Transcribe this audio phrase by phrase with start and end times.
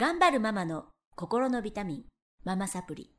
[0.00, 0.84] 頑張るママの
[1.16, 2.02] 心のビタミン、
[2.44, 3.10] ママサプリ。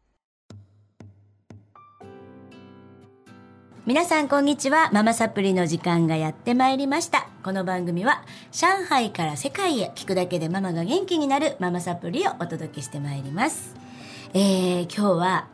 [3.85, 4.89] 皆さんこんにちは。
[4.93, 7.27] ママサプリの時間がやってまいりました。
[7.43, 8.23] この番組は
[8.53, 13.75] 上海から世界へ聞くだけでママが元気になるママサプリをお届けしてまいります。
[14.33, 15.47] えー、今日は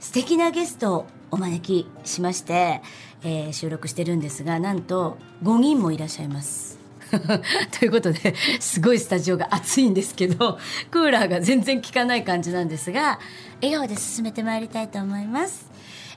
[0.00, 2.82] 素敵なゲストをお招きしまして、
[3.22, 6.73] えー収録してるんですが、なんと5人もいらっしゃいます。
[7.78, 10.58] ということで、すごいスタジオが暑いんですけど、
[10.90, 13.18] クーラーが全然効かない感じなんですが、
[13.62, 15.70] 笑顔で進めてまいりたいと思います。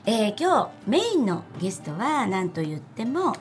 [0.06, 3.36] えー今日メインのゲストは何と言っても、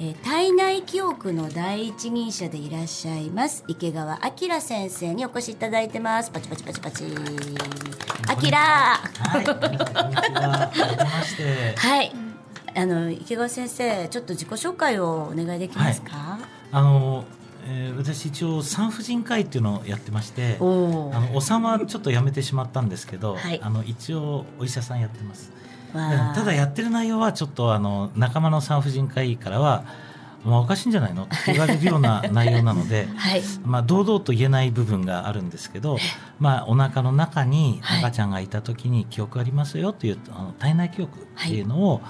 [0.00, 6.30] えー体内記憶の第一人者でいらっしゃいます池川明先生にお越しいただいてます。
[6.30, 7.04] パチパチパチパチ。
[8.26, 8.58] あきら
[11.76, 12.12] はい、
[12.74, 16.38] あの池川先生ちょっと自己紹介をお願いできますか、
[16.72, 17.24] あの、
[17.66, 20.56] えー私一応産婦人科医っていうのをやってまして。
[20.60, 25.52] あのお産はちょっとやめてしまったんですけど、はいあの一応お医者さんやってます。
[25.92, 30.07] ただやってる内容はちょっとあの仲間の産婦人科医からは、まあ
[30.56, 31.24] おかしいんじゃないの？
[31.24, 33.06] って言われるような内容なので。
[33.16, 33.42] はい。
[33.64, 35.98] まあ、堂々と言えない部分があるんですけど、
[36.38, 37.98] まあ、お腹の中にはい。
[38.00, 42.00] 赤ちゃんがいた時に記憶ありますよという、あの体内記憶っていうのを、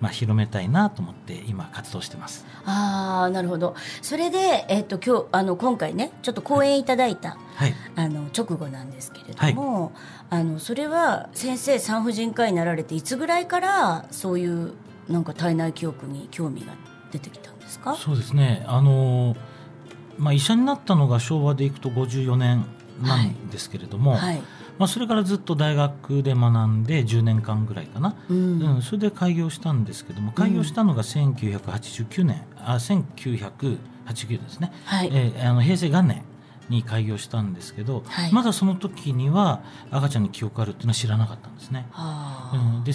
[0.00, 2.44] まあ、広めたいなと思って今活動してます。
[2.66, 3.74] ああなるほど。
[4.02, 9.92] それで、えっと今日あの今回ねちょっと講演いただいたはい、あの直後なんですけれども、
[10.30, 14.72] あのそれは先生産婦人科医になられていつぐらいからそういう
[15.08, 16.72] なんか体内記憶に興味が
[17.12, 17.50] 出てきた？
[17.50, 17.94] んですか？
[17.96, 18.64] そうですね。
[18.68, 19.36] あの、
[20.18, 22.66] まあ、医者になったのが昭和でいくと54年
[23.02, 24.40] なんですけれども、はい、
[24.78, 28.62] まあ、それからずっと大学で学んで10年間ぐらいかな、うん。
[28.62, 35.10] うん、それで開業したんですけども開業したのが1989年、あ1989ですね、はい。
[35.12, 36.22] えーあの平成元年
[36.68, 38.32] に開業したんですけど、はい。
[38.32, 41.86] まだその時には赤ちゃんに記憶あるっていうのは知らなかったんですね。
[41.90, 42.76] はあ。
[42.78, 42.92] うん、で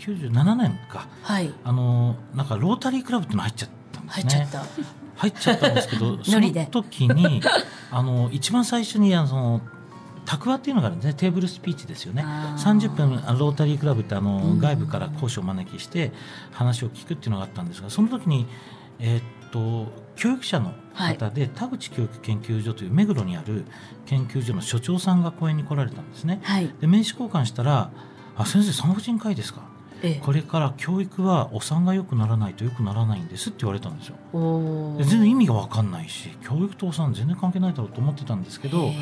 [0.00, 1.06] 1997年か。
[1.22, 1.52] はい。
[1.64, 4.30] あのなんかロータリークラブっていうの入っちゃったんですね。
[4.30, 4.66] 入っちゃった、
[5.16, 7.42] 入っちゃったんですけど その時に
[7.90, 9.60] あの一番最初にあの
[10.24, 11.14] 宅話っていうのがあるんですね。
[11.14, 12.22] テーブルスピーチですよね。
[12.24, 12.80] あー。
[12.80, 16.12] 30分ロータリークラブってあの、うん外部から講師をお招きして
[16.52, 18.46] 話を聞くっていうのがあったんですがその時に
[18.98, 23.64] えーっと教育者の方で、田口教育研究所という目黒にある
[24.04, 26.40] 研究所の所長さんが講演に来られたんですね。
[26.42, 26.70] はい。
[26.80, 27.90] で名刺交換したら
[28.36, 29.62] 「あ先生産婦人科医ですか？
[30.02, 30.20] ええ。
[30.24, 34.16] これから教育はお産が良くならないと良くならないんです」って言われたんですよ。
[34.98, 38.92] 全然意味が分かんないし教育とお産全然関係ないだろうと思ってたんですけど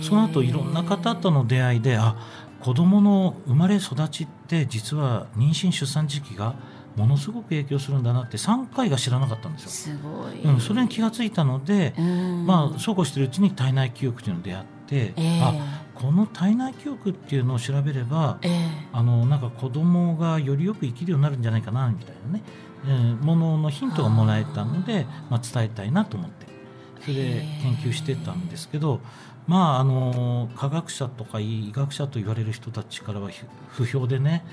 [0.00, 2.16] その後いろんな方との出会いであ
[2.60, 6.54] 子どもの生まれ育ちって実は妊娠出産時期が
[6.96, 9.70] ものすごく影響するんだなって3回が知らなかったんですよ。
[9.70, 12.46] すごい、うん、それに気がついたので、うん。
[12.46, 15.40] まあ、そうこうしてるうちに体内記憶というのに出会って、ええ。
[15.42, 18.52] あこの体内記憶っていうのを調べればええ。
[18.92, 22.42] あのなんか子供がよりよく生きるようになるんじゃないかなみたいなね、
[22.86, 26.46] えーもののヒントがもらえたのでまあ、伝えたいなと思って。
[27.00, 29.00] それで研究してたんですけど、
[29.46, 34.44] まあ、あの科学者とか医学者と言われる人たちからはひ不評でね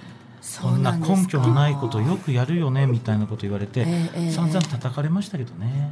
[0.42, 3.86] そんな根拠のないことをよくやるよねみたいなこと言われて、
[4.30, 5.90] 散々叩かれましたけどね、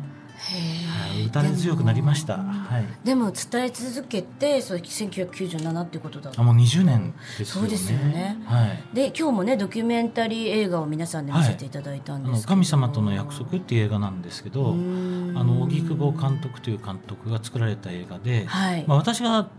[0.51, 0.80] へ
[1.11, 2.38] えはい、打たれ強くなりました。
[2.38, 2.85] でもはい。
[3.03, 6.31] でも伝え続けてそう1997っていうことだ。
[6.35, 7.61] あもう20年ですよね。
[7.61, 8.41] そうですよね。
[8.45, 8.83] はい。
[8.94, 19.49] で今日もねドキュメンタリー映画を皆さんで見せていただいたんですけど、神様との約束っていう映画なんですけど、あの荻窪監督という監督が作られた映画で、はい、まあ、私が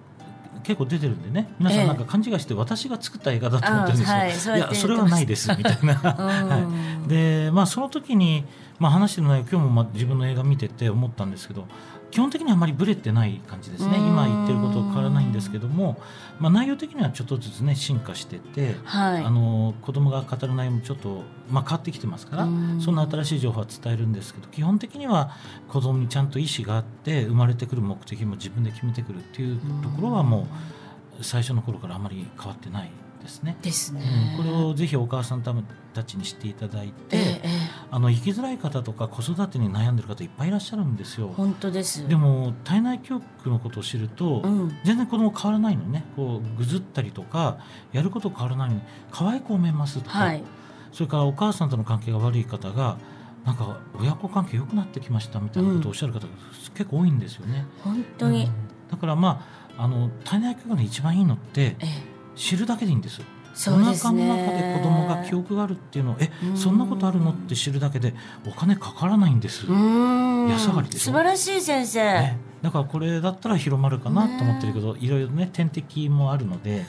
[0.63, 1.49] 結構出てるんでね。
[1.59, 4.61] 皆さんなんか勘違いして私が作った映画だと思ってるんですよ、あはい。
[4.61, 8.45] やそれはないです みたいな、はい、でまあその時に、
[8.79, 11.67] まあ、話してる内容今日もまあ自分の映画見てて思ったんですけど
[12.13, 13.97] 基本的にはあまりブレてない感じですね。
[13.97, 14.07] うん。
[14.09, 16.01] 今言ってることと変わらないんですけども、
[16.39, 19.25] まあ、内容的にはちょっとずつね進化してて、はい。
[19.25, 22.81] あの子供が語る内容もちょっと、まあ、変わってきてますからうん。
[22.81, 25.33] そんな新しい情報は伝えるんですけど基本的には
[25.69, 30.47] 子供にちゃんと意思があって生まれてくる目的も自分で決めてくるっていうところはも
[31.19, 32.91] う最初の頃からあまり変わってない
[33.23, 33.57] ですね。
[33.63, 34.03] ですね、
[34.39, 37.49] うん、これをぜひお母さんたちに知っていただいて、えええ
[37.95, 41.29] あの生きづらい方とか子育てに悩んでる方いっぱいいらっしゃるんですよ。
[41.31, 41.35] え。
[41.37, 42.09] 本当です。
[42.09, 44.69] でも体内記憶のことを知ると、うん。
[44.83, 46.03] 全然子供変わらないのね。
[46.17, 47.59] こうぐずったりとか
[47.93, 48.81] やること変わらないのに
[49.11, 50.43] 可愛く思えますとか、はい。
[50.91, 52.97] それからお母さんとの関係が悪い方が
[53.45, 56.29] なんか親子関係良くなってきましたみたいなことをおっしゃる方が
[56.75, 57.67] 結構多いんですよね。
[57.85, 58.53] 本当に、うん。
[58.91, 59.47] だからま
[59.77, 61.87] ああの体内記憶の一番いいのってええ。
[62.37, 63.17] 知るだけでいいんです。
[63.17, 66.57] そうですねお腹の中で子供が記憶があるっていうのをえうん。
[66.57, 68.15] そんなことあるのって知るだけで
[68.47, 69.67] お金かからないんです。
[69.67, 76.85] 安上がりで素晴らしい先生、ねだからこれだったら広まるかなと思ってるけど、いろいろね天敵もあるので、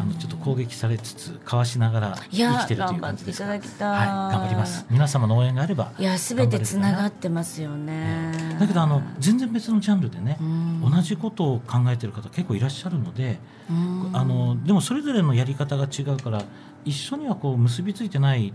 [0.00, 4.08] あのちょっと攻撃されつつかわしながら生きてるという感じです頑張っていただきたい。
[4.08, 4.86] はい、頑張ります。
[4.90, 10.90] 皆様の応援があればいや全てつながっってますよね、だけどあの全然別のジャンルでね、うん。
[10.90, 13.38] 同じことを考えてる方結構いらっしゃるので、
[13.68, 14.10] うん。
[14.14, 16.44] あのでもそれぞれのやり方が違うから
[16.84, 18.54] 一緒にはこう結びついてない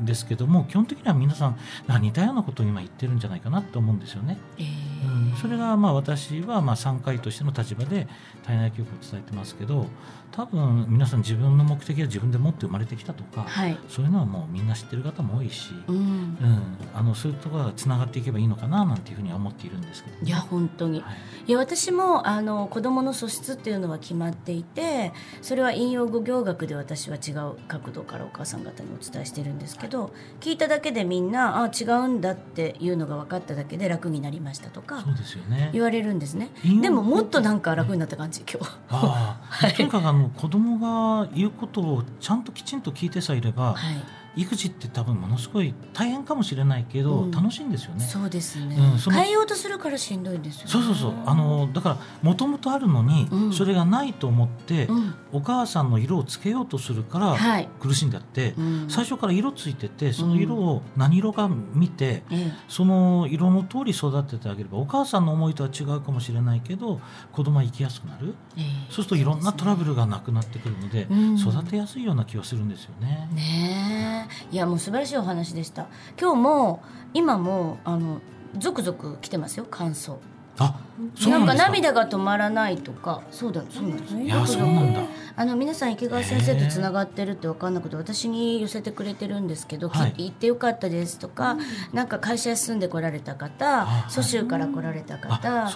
[0.00, 1.56] んですけども基本的には皆さん
[2.00, 4.38] 似たようなことを今言ってるんじゃないかなと思うんですよね。
[4.58, 8.06] えーうん、それがまあ私はまあ参加医としての立場で
[8.44, 9.86] 体内教育を伝えてますけど
[10.32, 15.96] 多分皆さん自分の目的は自分で持って生まれてきたとか、はい、そういうのはもうみんな知ってる方も多いし、うん。
[15.96, 21.00] う、ん、あのそういうところがつながっていけばいいのかななんていうふうには思っているんですけど、いや本当に。
[21.00, 21.16] はい。
[21.46, 25.12] いや私もあの子どもの素質っていうのは決まっていて
[25.42, 35.70] それは引用語行学で私は違う角度からお母さん方にお伝えしてるんですけど聞いただけでみんなあ違うんだっていうのが分かっただけで楽になりましたとかそうですよね。
[35.72, 36.50] 言われるんですね。
[36.64, 38.70] 引用でももっとなんか楽になった感じ今日。
[38.88, 44.02] ああ、 とにかくあの子供が言うことをちゃんときちんと聞いてさえいれば、はい
[44.36, 47.30] 育児って多分ものすごい大変かもしれないけど、うん。
[47.30, 48.04] 楽しいんですよね。
[48.04, 50.70] そうですね、うん変えようとするからしんどいんですよね。
[50.70, 51.14] そうそうそう。
[51.26, 53.52] あのだからもともとあるのに、うん。
[53.52, 55.14] それがないと思って、うん。
[55.32, 58.86] お母さんの色をつけようとするからはい、苦しんであって、うん。
[58.88, 67.00] 最初から色ついててその色を何色か見て、えその色の通り育ててあげればお母さんの思いとは違うかもしれないけど
[67.32, 68.34] 子供は生きやすくなる。
[68.56, 68.64] ええ。
[68.64, 71.36] えそうするといろんなトラブルがなくなってくるのでうん。
[71.36, 73.28] 育てやすいような気がするんですよね。
[73.34, 75.86] ねえいやもう素晴らしいお話でした。
[76.20, 76.82] 今日も
[77.14, 78.20] 今もあの
[78.58, 80.18] 続々来てますよ感想。
[80.58, 80.78] あ
[81.18, 81.54] そうなんか？
[81.54, 83.22] なんですか涙が止まらないとか。
[83.30, 84.14] そうだそうなんです。
[84.14, 85.00] いやそうなんだ。
[85.36, 90.12] あの皆さん池川先生とつながってるって分かんなくて私に寄せてくれてるんですけど、はい。
[90.12, 91.56] き行ってよかったですとか、
[91.94, 95.70] なんか会社休んで来られた方あ蘇州から来られた方、ね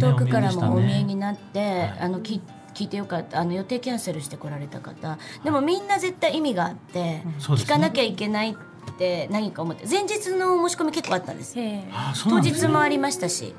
[0.00, 1.04] 遠くからもお見えね。
[1.04, 1.98] になって、はい。
[2.00, 2.40] あのき
[2.80, 3.40] 聞いてよかった。
[3.40, 5.18] あの予定キャンセルして来られた方。
[5.44, 11.54] でもみんな絶対意味があって、聞かなきゃいけないって何か思って前日の申し込み結構あったんです。
[11.54, 12.68] 当なんですね。
[12.68, 13.54] 日もありましたし。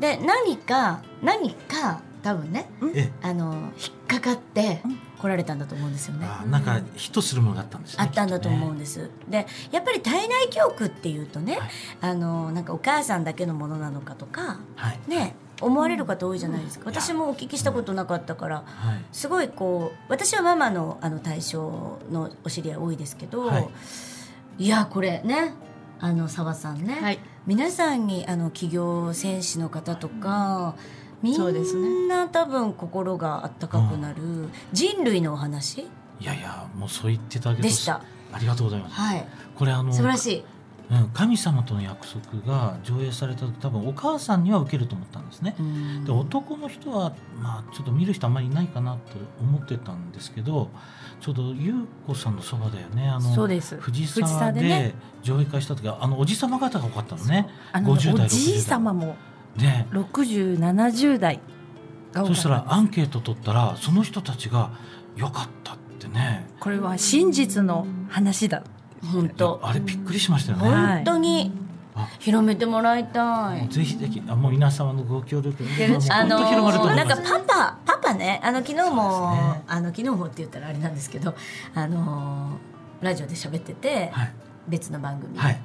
[0.00, 4.82] で何か何か多分ねえあの引っかかって
[5.18, 6.26] 来られたんだと思うんですよね。
[6.28, 9.08] あなんかヒットするものがあったんですねあったんだと思うきんです。
[9.28, 11.70] でやっぱり体内教育っていうとね、はい。
[12.00, 14.98] あのなんかお母さんだけのものなのかとかはい。
[15.06, 16.84] ね思われる方多いじゃないですか。
[16.86, 18.56] 私もお聞きしたことなかったから。
[18.66, 23.68] はいすごいこう私はママのあの対象のお知り合い多いですけど、はい
[24.58, 25.54] い、やこれね
[26.00, 30.74] あの澤さんね、はい皆さんにあの企業戦士の方とか、
[31.22, 34.16] みそうですねんな多分心があったかくなる
[34.72, 35.82] 人類のお話？
[35.82, 38.02] いやいやもうそう言っていただけでした。
[38.32, 39.24] ありがとうございますはい、
[39.54, 40.44] これあの素晴らしい。
[40.90, 46.04] うん、神様との約束が上映された時多分お母さんには受けると思ったんですね、うん。
[46.04, 49.00] で男の人は、まあ、ちょっと見る人あんまりいないかなと
[49.40, 50.70] 思ってたんですけど
[51.20, 53.08] ちょうど優子さんのそばだよね。
[53.08, 53.76] あのそうです。
[53.78, 57.48] 藤藤沢で上映会した時はあのおじ様方が多かったのね。
[57.72, 59.16] あの50代おじい様も
[59.56, 61.40] で6070代
[62.12, 64.70] が多かったそしたらアンケート取ったらその人たちが
[65.16, 66.46] 「よかった」ってね。
[66.60, 68.62] これは真実の話だ
[69.02, 69.60] 本当。
[69.62, 71.52] あれびっくりしましたよね、はい本当に
[71.94, 72.08] あ。
[72.18, 73.68] 広めてもらいたい。
[73.68, 75.64] ぜひぜひあもう皆様のご協力
[76.10, 79.62] あのなんかパパパパねあの昨日も、ね。
[79.66, 81.34] あの昨日もって言ったらあれなんですけど
[81.74, 82.58] あの
[83.00, 84.32] ラジオで喋ってて、はい。
[84.68, 85.60] 別の番組で、はい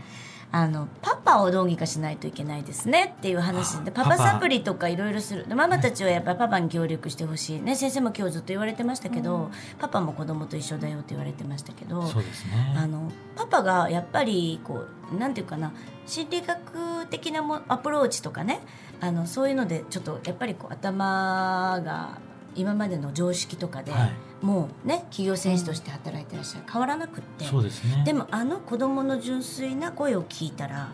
[0.53, 4.17] あのパパをどうにかしないといけないですねっていう話であパパ。
[4.17, 5.47] サプリとかいろいろする。
[5.47, 7.61] でママたちはやっぱりパパに協力してほしい。
[7.61, 12.75] ね先生も今日ずっと言われてましたけど、パパも子供と一緒だよって言われてましたけどそうですね。
[12.77, 15.71] あのパパがやっぱりこうなんていうかな
[16.05, 18.59] 心理学的なもアプローチとかね
[18.99, 22.19] あのそういうのでちょっとやっぱりこう頭が
[22.55, 24.11] 今までの常識とかで、はい。
[24.41, 26.65] もうね企業戦士として働いてらっしゃる。
[26.71, 27.45] 変わらなくって。
[27.45, 28.03] そうですね。
[28.05, 30.89] でもあの子供の純粋な声を聞いたら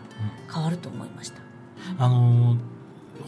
[0.52, 1.40] 変わると思いました。
[1.98, 2.58] あのー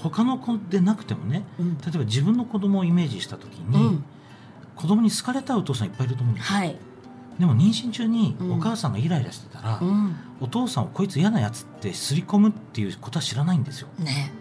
[0.03, 1.79] 他の子でなくてもねうん。
[1.79, 4.05] 例えば自分の子供をイメージした時に、うん。
[4.77, 6.59] 子供に好かれたいお父さんいっぱいいると思うんですよ。
[6.59, 6.77] はい、
[7.39, 8.53] でも妊娠中にうん。
[8.53, 14.33] お母さんがイライラしてたら、うん、お父さんをこいつ嫌なやつって刷り込むっていうことは知らないんですよ、ね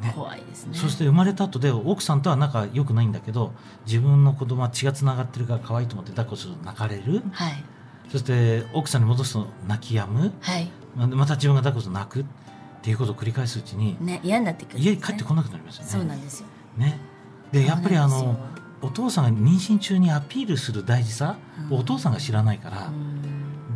[0.00, 0.12] ね。
[0.14, 0.76] 怖いですね。
[0.76, 3.52] そして生まれた後で奥さんとは仲良くないんだけど
[3.86, 7.22] 自分の子供は血がつながってるから可愛いと思って抱っこすると泣かれる。
[7.32, 7.64] はい。
[8.10, 10.32] そして奥さんに戻すと泣き止む。
[10.40, 10.70] はい。
[10.96, 12.24] ままた自分が抱っこすると泣くっ
[12.82, 15.90] ていうことを繰り返すうちにね嫌になってくるんです家ね、に帰ってこなくなりますよね。
[15.90, 16.46] そうなんですよ。
[16.76, 16.98] ね。
[17.52, 18.36] でやっぱりあの
[18.82, 21.36] お父さんが妊娠中にアピールする大事さ
[21.70, 23.19] うんをお父さんが知らないからうん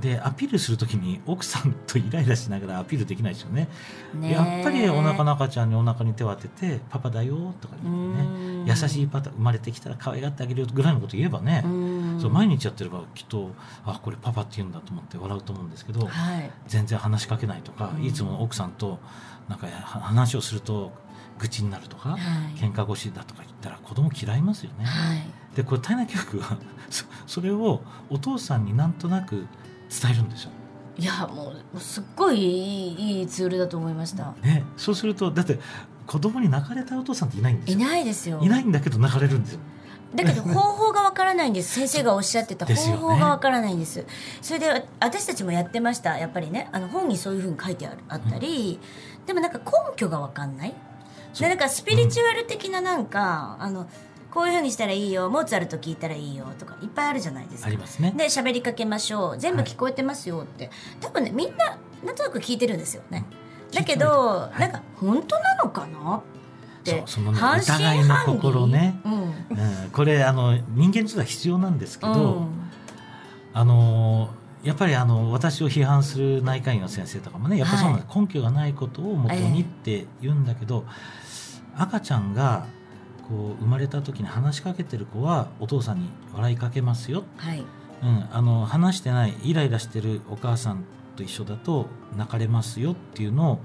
[0.04, 3.68] でアピールするときに奥さんとイライラしながらアピールできないですよね。
[4.14, 8.66] ねやっぱりお腹の赤ちゃんにお腹に手を当てて「パパだよ」とか言ってねうん。
[8.66, 12.18] 優しいパパ生まれてきたら可愛がってあげるよぐらいのこと言えばね、うん。
[12.20, 13.50] そう毎日やってればきっと
[13.86, 16.50] あこれパパって言うんだと思って笑うと思うんですけど、はい。
[16.66, 18.04] 全然話しかけないとか、うん。
[18.04, 18.98] いつも奥さんと
[19.48, 20.92] なんかは話をすると
[21.38, 22.20] 愚痴になるとか、はい。
[22.58, 24.84] 喧嘩腰だとか言ったら子供嫌いますよね。
[24.84, 25.22] はい。
[25.56, 26.58] でこれ体内教育は
[26.90, 27.80] そそれを
[28.10, 29.46] お父さんになんとなく
[30.02, 30.50] 伝えるんですよ。
[30.96, 34.34] いやもうすっごいいいいいツールだと思いました。
[34.42, 35.58] ね、そうするとだって
[36.06, 37.88] 子供に泣かれたお父さんっていないんですいよ。
[37.88, 38.40] ないですよ。
[38.42, 39.60] いないんだけど泣かれるんですよ。
[40.14, 41.74] だけど方法がわからないんです。
[41.74, 44.04] 先生がおっしゃってた方法がわからないんです。
[44.40, 46.16] それでわ私たちもやってました。
[46.16, 46.68] やっぱりね。
[46.70, 48.78] あの本にそういうふうに書いてあるあったり、
[49.26, 50.74] でもなんか根拠がわかんない。
[51.40, 53.88] でなんかスピリチュアル的ななんか、あの
[54.34, 57.68] こういうふうにしたらいいよモーツァルト聞いたらいいよとかいっぱいあるじゃないですか。
[57.68, 58.12] ありますね。
[58.16, 59.38] で喋りかけましょう。
[59.38, 63.24] 全部聞こえてますよって、多分ねみんななんとなく聞いてるんですよね。
[63.72, 64.60] だけど、い。
[64.60, 66.16] なんか本当なのかな？
[66.16, 66.22] っ
[66.82, 67.94] てそうそのね半信疑。
[67.94, 69.00] いの心ね。
[69.04, 69.12] うん。
[69.12, 72.48] うん、これあの人間実は必要なんですけど、うん。
[73.52, 74.30] あの
[74.64, 80.84] やっぱりあの私を批判する内科医の先生とかもねやっぱりそうなんです、根拠がないことをもとにって言うんだけど、
[81.76, 82.66] 赤ちゃんが
[83.28, 87.64] こう生まれた時に話しかけてる子はお父さんに笑いかけますよ、はい。
[88.02, 90.84] うん、あの話してないイライラしてるお母さん
[91.16, 93.60] と一緒だと泣かれますよっていうのを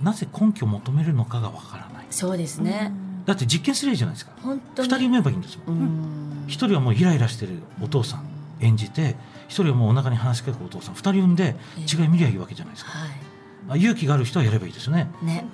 [0.00, 2.06] なぜ根拠を求めるのかがわからない。
[2.10, 2.92] そうですね、
[3.24, 4.32] だって実験すればいいじゃないですか。
[4.42, 6.44] 本当2に人産めばいいんですようん。
[6.48, 8.26] 一人はもうイライラしてるお父さん
[8.60, 9.16] 演じて
[9.48, 10.94] 一人はもうお腹に話しかけるお父さん。
[10.94, 15.08] 二人産んで違い見りゃいいわけじゃないですか、はあ勇気がある人はやればいいですよね。
[15.22, 15.44] いね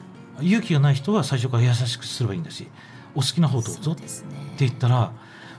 [0.40, 2.68] 勇気がない人は最初から優しくすればいいんだし
[3.14, 4.04] お好きな方どうぞって
[4.59, 5.12] 言ったら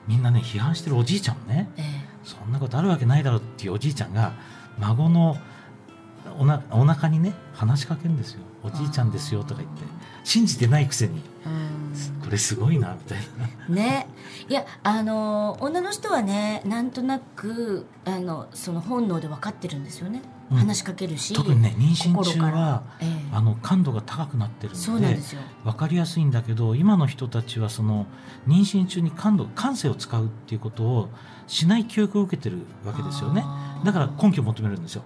[0.08, 1.84] みんなね批判してるおじいちゃんもねえ
[2.24, 4.34] そんなことあるわけないだろうっていうおじいちゃんが
[4.80, 5.38] 孫の
[6.38, 8.42] おなお腹にね話しかけるんですよ。
[8.64, 9.84] おじいちゃんですよとか言って
[10.24, 11.22] 信じてないくせに。
[11.46, 11.69] えうん
[12.30, 13.18] これすごいなみたい
[13.68, 13.76] な。
[13.76, 14.08] ね。
[14.48, 20.22] いやあの女の人はねなんとなくあのその本能で分かってるんですよね、
[20.52, 20.58] うん。
[20.58, 23.36] 話しかけるし特にね妊娠中はええ。
[23.36, 25.42] あの感度が高くなってるんですよ。
[25.64, 28.06] 分かりやすいんだけど今の人たちはその
[28.48, 31.10] 妊娠中に感度感性を使うっていうことを
[31.48, 33.44] しない教育を受けてるわけですよね。
[33.84, 35.02] だから根拠を求めるんですよ。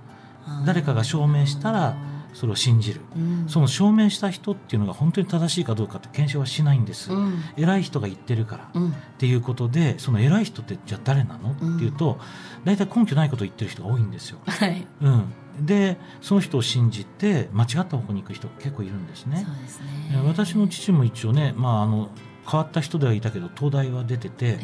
[0.66, 1.96] 誰かが証明したら
[2.34, 3.02] それを信じる。
[3.16, 3.46] うん。
[3.48, 7.12] その証明した人っていうのが本当に正しいかどうかって検証はしないんです。
[7.12, 7.42] うん。
[7.58, 8.90] 偉い人が言ってるからうん。
[8.90, 11.52] っていうことでその偉い人ってじゃあ誰なの？
[11.52, 12.20] っていうと
[12.64, 14.40] 大体根拠ないことを言ってる人が多いんですよ。
[14.46, 14.88] はい。
[15.02, 19.46] うん、でその人を信じて間違った方向に行く人が結構いるんですね。
[19.68, 19.86] すね。
[20.14, 22.10] え私の父も一応ね、まあ、あの
[22.50, 24.60] 変わった人ではいたけど東大は出ててえ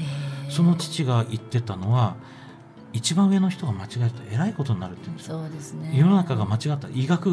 [0.47, 2.15] えその父が言ってたのは
[2.93, 5.39] 一番上の人が間違えるとえらいことになるって言うんですよ。
[5.39, 5.91] そうですね。
[5.93, 7.29] 世の中が間違った医学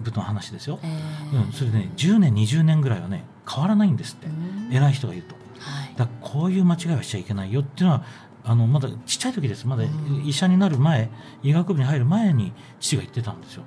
[0.00, 0.78] 部の話ですよ。
[0.82, 0.88] え
[1.32, 1.36] え。
[1.36, 4.26] うん、それでね10年20年ぐらいはね変わらないんですって。
[4.26, 4.74] うん。
[4.74, 5.34] 偉い人が言うと。
[5.58, 5.94] はい。
[5.96, 8.04] だこういう間違いはしちゃいけないよっていうのは
[8.44, 9.66] あのまだちっちゃい時です。
[9.66, 10.26] まだうん。
[10.26, 11.10] 医者になる前
[11.42, 13.62] 医学部に入る前に父が言ってたんですよ。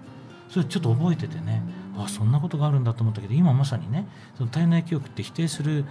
[0.50, 1.62] それちょっと覚えててね。
[1.98, 5.84] あそんなことがあるんだと思ったけど今まさにねその体内記憶って否定する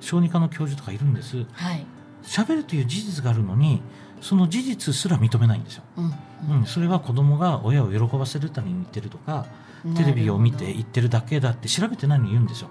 [0.00, 1.44] 小児科の教授とかいるんです。
[1.52, 1.86] はい。
[2.22, 3.82] 喋るという事実があるのに
[4.20, 6.58] その事実すら認めないんですよ、うん。
[6.60, 9.46] うん、それは子供が親を喜ばせるために言ってるとか
[9.84, 9.94] うん。
[9.94, 12.68] テレビを見て言ってるだけだって調べてないのに言うんですよ。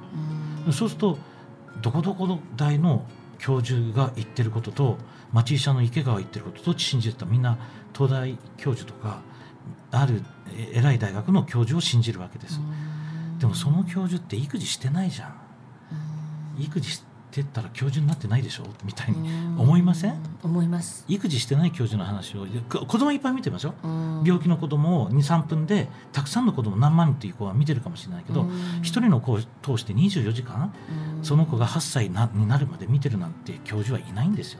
[0.68, 0.74] うん。
[0.74, 1.18] そうすると
[1.82, 3.06] どこどこの大の
[3.38, 4.98] 教授が言ってることと
[5.32, 7.58] 町医者の池川が言ってることどっち信じてたみんな
[7.94, 9.22] 東大教授とか
[9.92, 10.24] ある
[10.56, 12.60] え偉い大学の教授を信じるわけです、
[13.40, 15.36] でもその教授って育児してないじゃん。
[16.60, 17.02] 育児
[17.34, 18.64] してったら教授になってないでしょ？
[18.86, 20.16] みたいに思いません？
[20.44, 21.04] 思います。
[21.08, 22.46] 育児してない教授の話を。
[22.70, 28.46] 子供いっぱい見てますよ病病気の子供を23分でたくさんの子供何万人っていう子は見てるかもしれないけど
[28.82, 30.74] 一人の子を通して24時間
[31.22, 34.60] その子が8歳なになるまで見てるなんて教授はいないんですよ。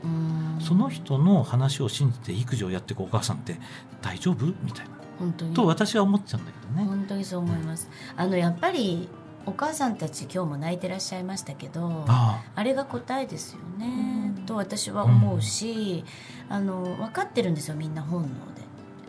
[0.60, 3.58] その人の話を信じて育児をやっていくお母さんって
[4.02, 4.46] 大丈夫？
[4.62, 4.94] みたいな。
[5.18, 5.54] 本当に。
[5.54, 6.84] と私は思っちゃうんだけどね。
[6.84, 7.88] 本当にそう思います。
[8.16, 9.08] あのやっぱり
[9.46, 12.62] お母さんたち今日も泣いてらっしゃいましたけどああ。
[12.62, 16.04] れが答えですよね、と私は思うし、
[16.48, 18.63] あの分かってるんですよみんな本能で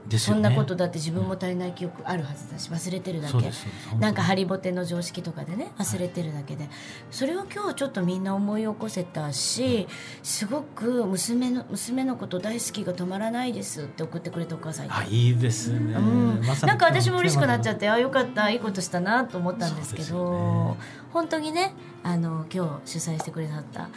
[0.09, 0.17] ね。
[0.19, 3.51] そんなことだって自分も体内記憶あるはずだし忘れてるだけ。
[4.00, 6.69] なんかハリボテの常識とかでね忘れてるだけで。
[7.12, 9.88] それを今日ちょっとみんな思い起こせたし
[10.24, 15.93] すごく娘の娘のこと大好きが止まらないですって送ってくれたお母さんあいいですね。
[15.93, 16.41] うん。
[16.45, 20.77] まなんか私も嬉しくなっちゃっテてあよかったいいことしたなと思ったんですけどね。
[21.12, 23.89] 本当にねあの今日主催してくれた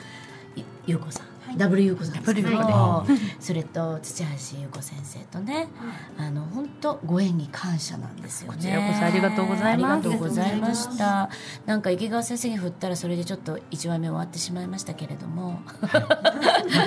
[0.56, 1.26] いゆうこさん
[1.56, 5.68] ダブル優子さんですそれと土橋優子先生とね
[6.16, 8.56] あの本当ご縁に感謝なんですよね。
[8.56, 10.08] こちらこそありがとうございます。
[10.08, 11.30] ありがとうございました。
[11.66, 15.60] なんか池川先生に振ったらそれでちょっと1話目終わってしまいましたけれども。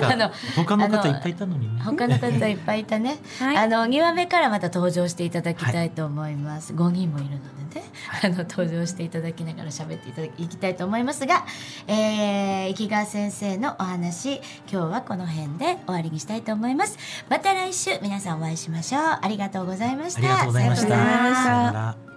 [0.00, 1.82] ん あのか他の方いっぱいいたのにね。
[1.82, 3.56] 他の方いっぱいいたね、はい。
[3.56, 7.82] あの2話目からまた登場していただきたいと思います、5人もいるのでね
[8.22, 11.44] あの登場していただきながら喋っていただきいきたいと思いますが、
[11.86, 16.98] えー、池川先生のお話今日はこの辺で終わりにしたいと思います。
[17.28, 19.02] また来週皆さんお会いしましょう。
[19.02, 20.20] ありがとうございました。
[20.20, 22.11] ありがとうございました。